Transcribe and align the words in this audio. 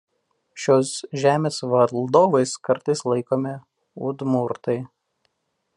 Šios 0.61 0.93
žemės 1.23 1.59
valdovais 1.73 2.55
kartais 2.69 3.05
laikomi 3.13 3.53
udmurtai. 4.13 4.79